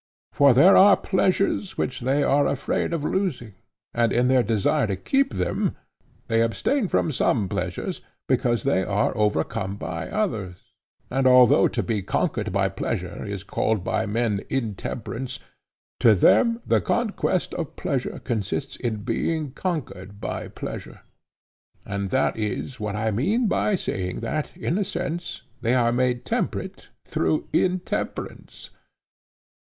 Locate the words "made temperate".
25.91-26.89